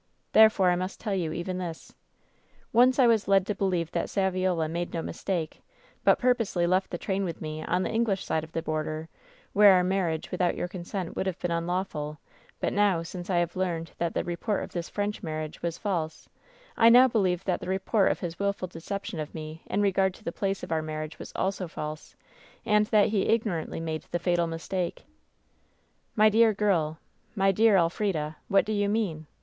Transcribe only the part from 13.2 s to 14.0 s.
I have learned